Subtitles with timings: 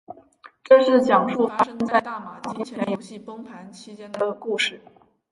[0.63, 4.81] 这是讲述发生在大马金钱游戏崩盘期间的故事。